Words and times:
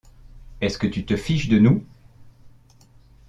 Est-ce 0.61 0.79
que 0.79 0.87
tu 0.87 1.05
te 1.05 1.15
fiches 1.15 1.47
de 1.47 1.59
nous? 1.59 1.85